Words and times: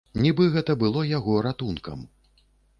Нібы 0.21 0.47
гэта 0.55 0.75
было 0.85 1.05
яго 1.11 1.37
ратункам. 1.49 1.99